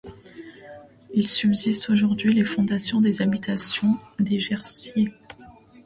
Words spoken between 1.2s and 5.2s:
subsiste aujourd'hui les fondations des habitations des Jersiais.